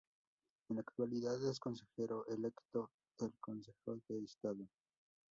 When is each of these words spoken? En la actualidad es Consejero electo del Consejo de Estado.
En 0.67 0.77
la 0.77 0.81
actualidad 0.81 1.47
es 1.47 1.59
Consejero 1.59 2.25
electo 2.25 2.89
del 3.19 3.35
Consejo 3.39 3.99
de 4.09 4.23
Estado. 4.23 4.65